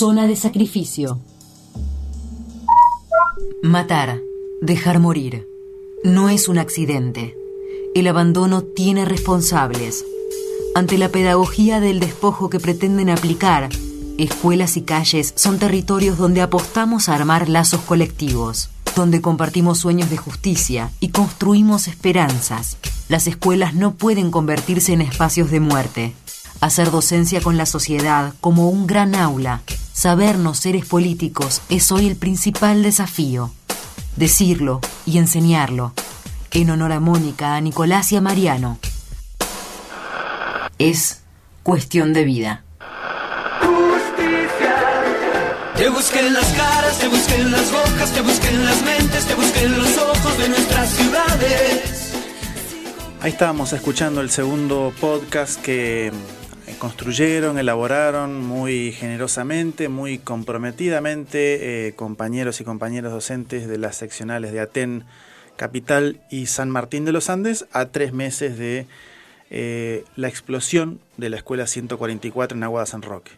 Zona 0.00 0.26
de 0.26 0.34
sacrificio. 0.34 1.20
Matar, 3.62 4.18
dejar 4.62 4.98
morir. 4.98 5.46
No 6.02 6.30
es 6.30 6.48
un 6.48 6.56
accidente. 6.56 7.36
El 7.94 8.06
abandono 8.06 8.62
tiene 8.62 9.04
responsables. 9.04 10.02
Ante 10.74 10.96
la 10.96 11.10
pedagogía 11.10 11.80
del 11.80 12.00
despojo 12.00 12.48
que 12.48 12.58
pretenden 12.58 13.10
aplicar, 13.10 13.68
escuelas 14.16 14.78
y 14.78 14.84
calles 14.84 15.34
son 15.36 15.58
territorios 15.58 16.16
donde 16.16 16.40
apostamos 16.40 17.10
a 17.10 17.14
armar 17.14 17.50
lazos 17.50 17.82
colectivos, 17.82 18.70
donde 18.96 19.20
compartimos 19.20 19.80
sueños 19.80 20.08
de 20.08 20.16
justicia 20.16 20.92
y 21.00 21.10
construimos 21.10 21.88
esperanzas. 21.88 22.78
Las 23.10 23.26
escuelas 23.26 23.74
no 23.74 23.92
pueden 23.96 24.30
convertirse 24.30 24.94
en 24.94 25.02
espacios 25.02 25.50
de 25.50 25.60
muerte. 25.60 26.14
Hacer 26.62 26.90
docencia 26.90 27.42
con 27.42 27.58
la 27.58 27.66
sociedad 27.66 28.32
como 28.40 28.70
un 28.70 28.86
gran 28.86 29.14
aula, 29.14 29.62
sabernos 30.00 30.56
seres 30.56 30.86
políticos 30.86 31.60
es 31.68 31.92
hoy 31.92 32.06
el 32.06 32.16
principal 32.16 32.82
desafío. 32.82 33.50
Decirlo 34.16 34.80
y 35.04 35.18
enseñarlo, 35.18 35.92
en 36.52 36.70
honor 36.70 36.92
a 36.92 37.00
Mónica, 37.00 37.54
a 37.54 37.60
Nicolás 37.60 38.10
y 38.12 38.16
a 38.16 38.22
Mariano, 38.22 38.78
es 40.78 41.20
cuestión 41.62 42.14
de 42.14 42.24
vida. 42.24 42.64
Te 45.76 45.90
busquen 45.90 46.32
las 46.32 46.46
caras, 46.54 46.98
te 46.98 47.08
busquen 47.08 47.50
las 47.50 47.70
bocas, 47.70 48.10
te 48.10 48.22
busquen 48.22 48.64
las 48.64 48.82
mentes, 48.82 49.26
te 49.26 49.34
busquen 49.34 49.78
los 49.78 49.98
ojos 49.98 50.38
de 50.38 50.48
nuestras 50.48 50.88
ciudades. 50.88 52.14
Ahí 53.20 53.32
estábamos 53.32 53.74
escuchando 53.74 54.22
el 54.22 54.30
segundo 54.30 54.94
podcast 54.98 55.60
que 55.60 56.10
construyeron, 56.80 57.58
elaboraron 57.58 58.42
muy 58.42 58.90
generosamente, 58.90 59.90
muy 59.90 60.18
comprometidamente 60.18 61.88
eh, 61.88 61.92
compañeros 61.92 62.60
y 62.60 62.64
compañeras 62.64 63.12
docentes 63.12 63.68
de 63.68 63.76
las 63.76 63.96
seccionales 63.96 64.50
de 64.50 64.60
Aten 64.60 65.04
Capital 65.56 66.22
y 66.30 66.46
San 66.46 66.70
Martín 66.70 67.04
de 67.04 67.12
los 67.12 67.28
Andes 67.28 67.66
a 67.72 67.86
tres 67.86 68.14
meses 68.14 68.58
de 68.58 68.86
eh, 69.50 70.04
la 70.16 70.28
explosión 70.28 71.00
de 71.18 71.28
la 71.28 71.36
escuela 71.36 71.66
144 71.66 72.56
en 72.56 72.64
Aguada 72.64 72.86
San 72.86 73.02
Roque. 73.02 73.32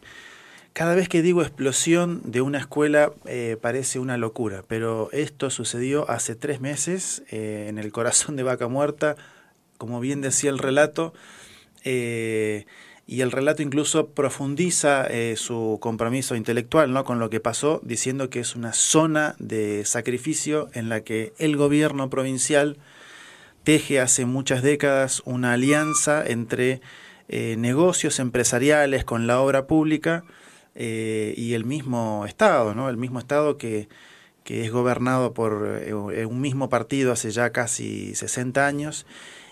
Cada 0.73 0.95
vez 0.95 1.09
que 1.09 1.21
digo 1.21 1.43
explosión 1.43 2.23
de 2.25 2.43
una 2.43 2.59
escuela 2.59 3.13
eh, 3.27 3.57
parece 3.61 3.99
una 3.99 4.19
locura, 4.19 4.63
pero 4.69 5.11
esto 5.11 5.51
sucedió 5.51 6.09
hace 6.09 6.37
tres 6.37 6.61
meses 6.61 7.25
en 7.29 7.79
el 7.79 7.91
corazón 7.91 8.37
de 8.37 8.45
Vaca 8.45 8.69
Muerta, 8.69 9.17
como 9.79 9.99
bien 9.99 10.21
decía 10.21 10.51
el 10.51 10.59
relato 10.59 11.13
y 13.07 13.21
el 13.21 13.33
relato 13.33 13.63
incluso 13.63 14.09
profundiza 14.09 15.07
eh, 15.07 15.35
su 15.37 15.79
compromiso 15.81 16.37
intelectual 16.37 16.93
¿no? 16.93 17.05
con 17.05 17.19
lo 17.19 17.31
que 17.31 17.41
pasó, 17.41 17.81
diciendo 17.85 18.31
que 18.31 18.41
es 18.41 18.55
una 18.55 18.73
zona 18.73 19.35
de 19.39 19.85
sacrificio 19.85 20.69
en 20.73 20.89
la 20.89 21.03
que 21.03 21.33
el 21.39 21.57
gobierno 21.57 22.11
provincial 22.11 22.79
teje 23.65 24.01
hace 24.01 24.25
muchas 24.25 24.63
décadas 24.63 25.23
una 25.25 25.53
alianza 25.53 26.25
entre 26.25 26.81
eh, 27.29 27.57
negocios 27.59 28.19
empresariales 28.19 29.05
con 29.05 29.27
la 29.27 29.41
obra 29.41 29.67
pública 29.67 30.25
eh, 30.75 31.35
y 31.37 31.55
el 31.55 31.65
mismo 31.65 32.25
Estado, 32.27 32.75
¿no? 32.75 32.89
el 32.89 32.97
mismo 32.97 33.19
Estado 33.19 33.59
que, 33.59 33.89
que 34.45 34.65
es 34.65 34.71
gobernado 34.71 35.35
por 35.35 35.53
un 35.53 36.41
mismo 36.41 36.69
partido 36.69 37.13
hace 37.13 37.31
ya 37.31 37.51
casi 37.51 38.15
60 38.15 38.67
años, 38.67 39.07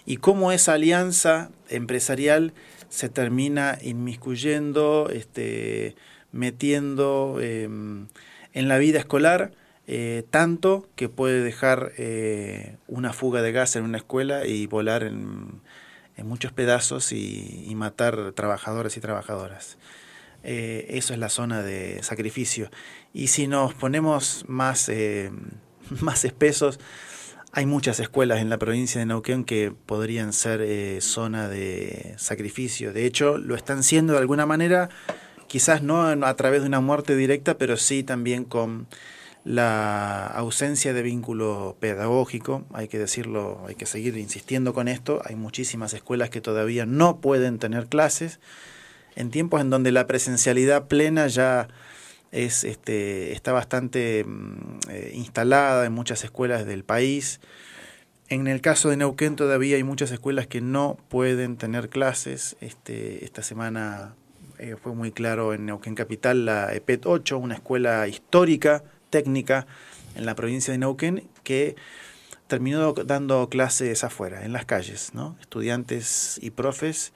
y 0.06 0.16
cómo 0.16 0.50
esa 0.50 0.72
alianza 0.72 1.50
empresarial 1.68 2.52
se 2.90 3.08
termina 3.08 3.78
inmiscuyendo, 3.80 5.08
este, 5.10 5.94
metiendo 6.32 7.38
em, 7.40 8.08
en 8.52 8.68
la 8.68 8.78
vida 8.78 8.98
escolar, 8.98 9.52
eh, 9.86 10.24
tanto 10.30 10.88
que 10.96 11.08
puede 11.08 11.42
dejar 11.42 11.92
eh, 11.96 12.76
una 12.88 13.12
fuga 13.12 13.42
de 13.42 13.52
gas 13.52 13.76
en 13.76 13.84
una 13.84 13.98
escuela 13.98 14.44
y 14.44 14.66
volar 14.66 15.04
en, 15.04 15.62
muchos 16.22 16.52
pedazos 16.52 17.12
y, 17.12 17.72
matar 17.76 18.32
trabajadores 18.32 18.96
y 18.98 19.00
trabajadoras. 19.00 19.78
Eh, 20.42 20.86
eso 20.90 21.14
es 21.14 21.18
la 21.18 21.30
zona 21.30 21.62
de 21.62 22.02
sacrificio. 22.02 22.70
Y 23.14 23.28
si 23.28 23.46
nos 23.46 23.72
ponemos 23.72 24.44
más, 24.48 24.90
más 26.02 26.24
espesos, 26.26 26.78
hay 27.52 27.66
muchas 27.66 27.98
escuelas 27.98 28.40
en 28.40 28.48
la 28.48 28.58
provincia 28.58 29.00
de 29.00 29.06
Neuquén 29.06 29.44
que 29.44 29.72
podrían 29.86 30.32
ser 30.32 30.60
eh, 30.60 31.00
zona 31.00 31.48
de 31.48 32.14
sacrificio. 32.16 32.92
De 32.92 33.06
hecho, 33.06 33.38
lo 33.38 33.56
están 33.56 33.82
siendo 33.82 34.12
de 34.12 34.20
alguna 34.20 34.46
manera, 34.46 34.88
quizás 35.48 35.82
no 35.82 36.02
a 36.02 36.36
través 36.36 36.62
de 36.62 36.68
una 36.68 36.80
muerte 36.80 37.16
directa, 37.16 37.58
pero 37.58 37.76
sí 37.76 38.04
también 38.04 38.44
con 38.44 38.86
la 39.42 40.26
ausencia 40.26 40.92
de 40.92 41.02
vínculo 41.02 41.76
pedagógico. 41.80 42.64
Hay 42.72 42.86
que 42.86 42.98
decirlo, 42.98 43.64
hay 43.66 43.74
que 43.74 43.86
seguir 43.86 44.16
insistiendo 44.16 44.72
con 44.72 44.86
esto. 44.86 45.20
Hay 45.24 45.34
muchísimas 45.34 45.92
escuelas 45.92 46.30
que 46.30 46.40
todavía 46.40 46.86
no 46.86 47.20
pueden 47.20 47.58
tener 47.58 47.86
clases. 47.86 48.38
En 49.16 49.30
tiempos 49.30 49.60
en 49.60 49.70
donde 49.70 49.90
la 49.90 50.06
presencialidad 50.06 50.86
plena 50.86 51.26
ya 51.26 51.66
es, 52.32 52.64
este, 52.64 53.32
está 53.32 53.52
bastante 53.52 54.24
mm, 54.24 54.78
eh, 54.88 55.12
instalada 55.14 55.84
en 55.86 55.92
muchas 55.92 56.24
escuelas 56.24 56.66
del 56.66 56.84
país. 56.84 57.40
En 58.28 58.46
el 58.46 58.60
caso 58.60 58.90
de 58.90 58.96
Neuquén 58.96 59.34
todavía 59.36 59.76
hay 59.76 59.82
muchas 59.82 60.12
escuelas 60.12 60.46
que 60.46 60.60
no 60.60 60.98
pueden 61.08 61.56
tener 61.56 61.88
clases. 61.88 62.56
Este, 62.60 63.24
esta 63.24 63.42
semana 63.42 64.14
eh, 64.58 64.76
fue 64.80 64.94
muy 64.94 65.10
claro 65.10 65.52
en 65.52 65.66
Neuquén 65.66 65.94
Capital 65.94 66.44
la 66.44 66.72
EPET 66.72 67.06
8, 67.06 67.38
una 67.38 67.54
escuela 67.54 68.06
histórica, 68.06 68.84
técnica, 69.10 69.66
en 70.14 70.26
la 70.26 70.34
provincia 70.34 70.72
de 70.72 70.78
Neuquén, 70.78 71.28
que 71.42 71.74
terminó 72.46 72.92
dando 72.92 73.48
clases 73.48 74.04
afuera, 74.04 74.44
en 74.44 74.52
las 74.52 74.64
calles, 74.64 75.12
¿no? 75.14 75.36
Estudiantes 75.40 76.38
y 76.42 76.50
profes 76.50 77.12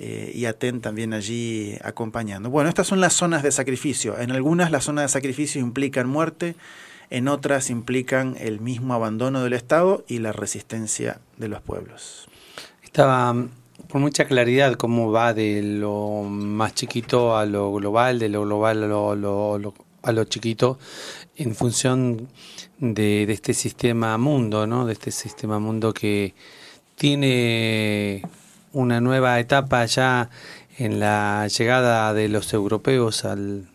eh, 0.00 0.30
y 0.32 0.44
ATEN 0.44 0.80
también 0.80 1.12
allí 1.12 1.76
acompañando. 1.82 2.50
Bueno, 2.50 2.68
estas 2.68 2.86
son 2.86 3.00
las 3.00 3.14
zonas 3.14 3.42
de 3.42 3.50
sacrificio. 3.50 4.16
En 4.16 4.30
algunas 4.30 4.70
las 4.70 4.84
zonas 4.84 5.02
de 5.04 5.08
sacrificio 5.08 5.60
implican 5.60 6.08
muerte, 6.08 6.54
en 7.10 7.26
otras 7.26 7.68
implican 7.68 8.36
el 8.38 8.60
mismo 8.60 8.94
abandono 8.94 9.42
del 9.42 9.54
Estado 9.54 10.04
y 10.06 10.20
la 10.20 10.30
resistencia 10.30 11.18
de 11.36 11.48
los 11.48 11.62
pueblos. 11.62 12.28
Estaba 12.84 13.34
por 13.88 14.00
mucha 14.00 14.26
claridad 14.26 14.74
cómo 14.74 15.10
va 15.10 15.34
de 15.34 15.62
lo 15.62 16.22
más 16.22 16.74
chiquito 16.74 17.36
a 17.36 17.44
lo 17.44 17.72
global, 17.72 18.20
de 18.20 18.28
lo 18.28 18.42
global 18.42 18.84
a 18.84 18.86
lo, 18.86 19.74
a 20.02 20.12
lo 20.12 20.24
chiquito, 20.24 20.78
en 21.34 21.56
función 21.56 22.28
de, 22.78 23.26
de, 23.26 23.32
este 23.32 23.52
sistema 23.52 24.16
mundo, 24.16 24.64
¿no? 24.68 24.86
de 24.86 24.92
este 24.92 25.10
sistema 25.10 25.58
mundo 25.58 25.92
que 25.92 26.34
tiene 26.94 28.22
una 28.72 29.00
nueva 29.00 29.38
etapa 29.40 29.84
ya 29.86 30.30
en 30.78 31.00
la 31.00 31.48
llegada 31.48 32.12
de 32.14 32.28
los 32.28 32.52
europeos 32.52 33.24
al, 33.24 33.68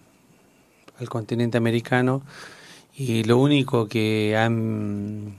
al 1.00 1.09
continente 1.09 1.57
americano 1.57 2.23
y 2.95 3.23
lo 3.23 3.38
único 3.38 3.88
que 3.88 4.38
han 4.38 5.38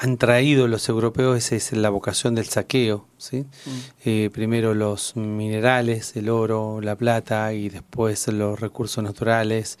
han 0.00 0.16
traído 0.16 0.68
los 0.68 0.88
europeos 0.88 1.50
es, 1.50 1.72
la 1.72 1.90
vocación 1.90 2.36
del 2.36 2.46
saqueo. 2.46 3.08
¿sí? 3.18 3.38
Mm. 3.38 3.70
Eh, 4.04 4.30
primero 4.32 4.72
los 4.72 5.16
minerales, 5.16 6.14
el 6.14 6.28
oro, 6.28 6.80
la 6.80 6.94
plata 6.94 7.52
y 7.52 7.68
después 7.68 8.28
los 8.28 8.60
recursos 8.60 9.02
naturales. 9.02 9.78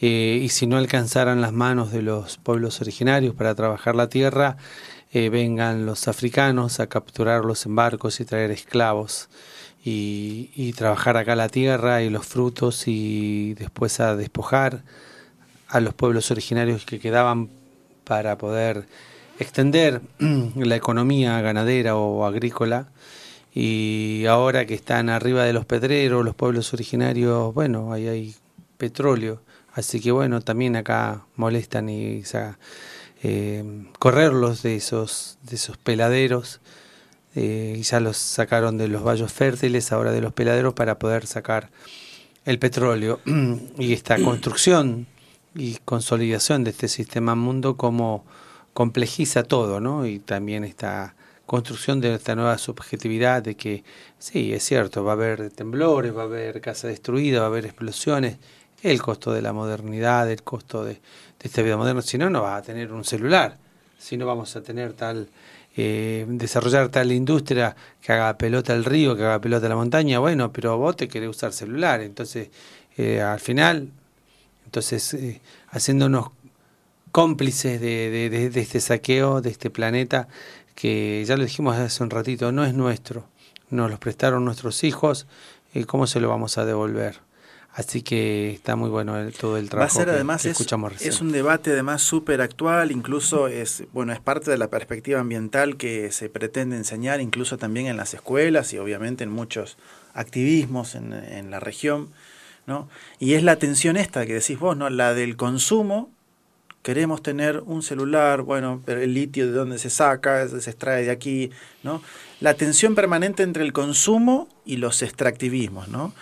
Eh, 0.00 0.40
y 0.42 0.48
si 0.48 0.66
no 0.66 0.78
alcanzaran 0.78 1.42
las 1.42 1.52
manos 1.52 1.92
de 1.92 2.00
los 2.00 2.38
pueblos 2.38 2.80
originarios 2.80 3.34
para 3.34 3.54
trabajar 3.54 3.94
la 3.94 4.08
tierra, 4.08 4.56
eh, 5.12 5.28
vengan 5.28 5.86
los 5.86 6.08
africanos 6.08 6.80
a 6.80 6.88
capturarlos 6.88 7.66
en 7.66 7.76
barcos 7.76 8.20
y 8.20 8.24
traer 8.24 8.50
esclavos. 8.50 9.28
Y, 9.84 10.50
y 10.54 10.74
trabajar 10.74 11.16
acá 11.16 11.34
la 11.34 11.48
tierra 11.48 12.02
y 12.02 12.10
los 12.10 12.24
frutos 12.24 12.84
y 12.86 13.54
después 13.54 13.98
a 13.98 14.14
despojar 14.14 14.84
a 15.66 15.80
los 15.80 15.92
pueblos 15.92 16.30
originarios 16.30 16.84
que 16.84 17.00
quedaban 17.00 17.48
para 18.04 18.38
poder 18.38 18.86
extender 19.40 20.00
la 20.54 20.76
economía 20.76 21.40
ganadera 21.40 21.96
o 21.96 22.24
agrícola 22.24 22.88
y 23.54 24.24
ahora 24.28 24.64
que 24.64 24.74
están 24.74 25.10
arriba 25.10 25.44
de 25.44 25.52
los 25.52 25.66
pedreros, 25.66 26.24
los 26.24 26.34
pueblos 26.34 26.72
originarios, 26.72 27.52
bueno, 27.52 27.92
ahí 27.92 28.08
hay 28.08 28.34
petróleo, 28.78 29.42
así 29.74 30.00
que 30.00 30.10
bueno, 30.10 30.40
también 30.40 30.74
acá 30.76 31.26
molestan 31.36 31.88
y 31.90 32.24
eh, 33.22 33.64
correrlos 33.98 34.62
de 34.62 34.76
esos, 34.76 35.38
de 35.42 35.56
esos 35.56 35.76
peladeros, 35.76 36.60
eh, 37.34 37.76
y 37.78 37.82
ya 37.82 38.00
los 38.00 38.16
sacaron 38.16 38.76
de 38.76 38.88
los 38.88 39.02
vallos 39.02 39.32
fértiles, 39.32 39.92
ahora 39.92 40.12
de 40.12 40.20
los 40.20 40.32
peladeros 40.32 40.74
para 40.74 40.98
poder 40.98 41.26
sacar 41.26 41.70
el 42.44 42.58
petróleo 42.58 43.20
y 43.78 43.92
esta 43.92 44.18
construcción 44.22 45.06
y 45.54 45.76
consolidación 45.84 46.64
de 46.64 46.70
este 46.70 46.88
sistema 46.88 47.34
mundo 47.34 47.76
como 47.76 48.24
complejiza 48.74 49.42
todo, 49.42 49.80
¿no? 49.80 50.06
Y 50.06 50.18
también 50.18 50.64
esta 50.64 51.14
construcción 51.46 52.00
de 52.00 52.14
esta 52.14 52.34
nueva 52.34 52.56
subjetividad 52.58 53.42
de 53.42 53.56
que, 53.56 53.84
sí, 54.18 54.52
es 54.52 54.62
cierto, 54.64 55.04
va 55.04 55.12
a 55.12 55.14
haber 55.14 55.50
temblores, 55.50 56.16
va 56.16 56.22
a 56.22 56.24
haber 56.24 56.60
casa 56.60 56.88
destruida, 56.88 57.40
va 57.40 57.46
a 57.46 57.48
haber 57.48 57.66
explosiones, 57.66 58.38
el 58.82 59.00
costo 59.00 59.32
de 59.32 59.42
la 59.42 59.52
modernidad, 59.52 60.30
el 60.30 60.42
costo 60.42 60.84
de, 60.84 61.00
esta 61.40 61.62
vida 61.62 61.76
moderna, 61.76 62.02
si 62.02 62.18
no, 62.18 62.30
no 62.30 62.42
va 62.42 62.56
a 62.56 62.62
tener 62.62 62.92
un 62.92 63.04
celular, 63.04 63.58
si 63.98 64.16
no 64.16 64.26
vamos 64.26 64.54
a 64.54 64.62
tener 64.62 64.92
tal, 64.92 65.28
eh, 65.76 66.24
desarrollar 66.28 66.88
tal 66.88 67.10
industria 67.10 67.74
que 68.00 68.12
haga 68.12 68.38
pelota 68.38 68.74
el 68.74 68.84
río, 68.84 69.16
que 69.16 69.24
haga 69.24 69.40
pelota 69.40 69.68
la 69.68 69.74
montaña, 69.74 70.20
bueno, 70.20 70.52
pero 70.52 70.78
vos 70.78 70.96
te 70.96 71.08
querés 71.08 71.30
usar 71.30 71.52
celular, 71.52 72.00
entonces, 72.00 72.50
eh, 72.96 73.20
al 73.20 73.40
final, 73.40 73.88
entonces, 74.64 75.14
eh, 75.14 75.40
haciéndonos 75.70 76.28
cómplices 77.10 77.80
de, 77.80 78.30
de, 78.30 78.60
este 78.60 78.80
saqueo 78.80 79.40
de 79.40 79.50
este 79.50 79.68
planeta 79.68 80.28
que 80.74 81.24
ya 81.26 81.36
lo 81.36 81.44
dijimos 81.44 81.76
hace 81.76 82.02
un 82.02 82.10
ratito, 82.10 82.52
no 82.52 82.64
es 82.64 82.74
nuestro, 82.74 83.26
nos 83.68 83.90
lo 83.90 83.98
prestaron 83.98 84.44
nuestros 84.44 84.84
hijos, 84.84 85.26
y 85.74 85.84
¿cómo 85.84 86.06
se 86.06 86.20
lo 86.20 86.28
vamos 86.28 86.56
a 86.58 86.64
devolver? 86.64 87.31
Así 87.74 88.02
que 88.02 88.52
está 88.52 88.76
muy 88.76 88.90
bueno 88.90 89.14
todo 89.32 89.56
el 89.56 89.70
trabajo. 89.70 89.96
Va 89.96 90.02
a 90.02 90.04
ser 90.04 90.14
además 90.14 90.44
escuchamos 90.44 90.92
es, 90.94 91.06
es, 91.06 91.20
un 91.22 91.32
debate 91.32 91.72
además 91.72 92.02
súper 92.02 92.42
actual, 92.42 92.90
incluso 92.90 93.48
es 93.48 93.84
bueno 93.92 94.12
es 94.12 94.20
parte 94.20 94.50
de 94.50 94.58
la 94.58 94.68
perspectiva 94.68 95.20
ambiental 95.20 95.78
que 95.78 96.12
se 96.12 96.28
pretende 96.28 96.76
enseñar, 96.76 97.22
incluso 97.22 97.56
también 97.56 97.86
en 97.86 97.96
las 97.96 98.12
escuelas 98.12 98.74
y 98.74 98.78
obviamente 98.78 99.24
en 99.24 99.30
muchos 99.30 99.78
activismos 100.12 100.94
en, 100.94 101.14
en 101.14 101.50
la 101.50 101.60
región, 101.60 102.10
¿no? 102.66 102.90
Y 103.18 103.34
es 103.34 103.42
la 103.42 103.56
tensión 103.56 103.96
esta 103.96 104.26
que 104.26 104.34
decís 104.34 104.58
vos, 104.58 104.76
¿no? 104.76 104.90
La 104.90 105.14
del 105.14 105.36
consumo 105.36 106.10
queremos 106.82 107.22
tener 107.22 107.62
un 107.64 107.82
celular, 107.82 108.42
bueno, 108.42 108.82
pero 108.84 109.00
el 109.00 109.14
litio 109.14 109.46
de 109.46 109.52
dónde 109.52 109.78
se 109.78 109.88
saca, 109.88 110.46
se 110.48 110.58
extrae 110.68 111.04
de 111.04 111.10
aquí, 111.10 111.50
¿no? 111.82 112.02
La 112.40 112.54
tensión 112.54 112.94
permanente 112.94 113.44
entre 113.44 113.62
el 113.62 113.72
consumo 113.72 114.48
y 114.66 114.76
los 114.76 115.02
extractivismos, 115.02 115.88
¿no? 115.88 116.12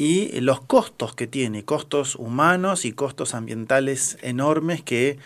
Y 0.00 0.40
los 0.42 0.60
costos 0.60 1.12
que 1.16 1.26
tiene, 1.26 1.64
costos 1.64 2.14
humanos 2.14 2.84
y 2.84 2.92
costos 2.92 3.34
ambientales 3.34 4.16
enormes 4.22 4.80
que 4.80 5.18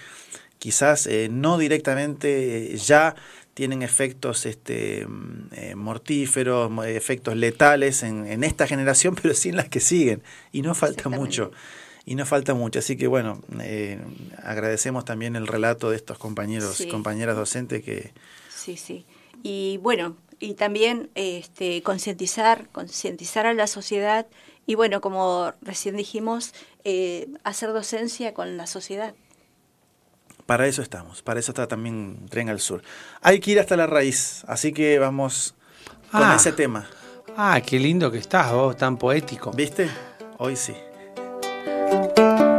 quizás 0.58 1.06
eh, 1.06 1.28
no 1.30 1.58
directamente 1.58 2.72
eh, 2.72 2.76
ya 2.78 3.14
tienen 3.52 3.82
efectos 3.82 4.46
este, 4.46 5.04
mm, 5.06 5.48
eh, 5.52 5.74
mortíferos, 5.74 6.70
efectos 6.86 7.36
letales 7.36 8.02
en, 8.02 8.26
en, 8.26 8.44
esta 8.44 8.66
generación, 8.66 9.14
pero 9.22 9.34
sí 9.34 9.50
en 9.50 9.56
las 9.56 9.68
que 9.68 9.80
siguen. 9.80 10.22
Y 10.52 10.62
no 10.62 10.74
falta 10.74 11.10
mucho 11.10 11.52
y 12.06 12.14
no 12.14 12.24
falta 12.24 12.54
mucho. 12.54 12.78
Así 12.78 12.96
que 12.96 13.08
bueno, 13.08 13.42
agradecemos 14.42 15.04
también 15.04 15.36
el 15.36 15.48
relato 15.48 15.90
de 15.90 15.96
estos 15.96 16.16
compañeros 16.16 16.80
y 16.80 16.88
compañeras 16.88 17.36
docentes 17.36 17.84
que... 17.84 18.14
Sí, 18.48 18.78
sí. 18.78 19.04
Y 19.42 19.76
bueno, 19.82 20.16
y 20.40 20.54
también 20.54 21.10
este, 21.14 21.82
concientizar, 21.82 22.70
concientizar 22.70 23.44
a 23.44 23.52
la 23.52 23.66
sociedad 23.66 24.26
y 24.66 24.74
bueno, 24.74 25.00
como 25.00 25.52
recién 25.62 25.96
dijimos, 25.96 26.54
eh, 26.84 27.28
hacer 27.44 27.72
docencia 27.72 28.34
con 28.34 28.56
la 28.56 28.66
sociedad. 28.66 29.14
Para 30.46 30.66
eso 30.66 30.82
estamos, 30.82 31.22
para 31.22 31.40
eso 31.40 31.52
está 31.52 31.68
también 31.68 32.26
Tren 32.28 32.48
al 32.48 32.60
Sur. 32.60 32.82
Hay 33.20 33.40
que 33.40 33.52
ir 33.52 33.60
hasta 33.60 33.76
la 33.76 33.86
raíz, 33.86 34.44
así 34.48 34.72
que 34.72 34.98
vamos 34.98 35.54
con 36.10 36.22
ah. 36.22 36.36
ese 36.36 36.52
tema. 36.52 36.88
Ah, 37.36 37.60
qué 37.64 37.78
lindo 37.78 38.10
que 38.10 38.18
estás 38.18 38.52
vos, 38.52 38.76
tan 38.76 38.96
poético. 38.98 39.52
¿Viste? 39.52 39.88
Hoy 40.38 40.56
sí. 40.56 40.74
Thank 41.92 42.40
you. 42.40 42.51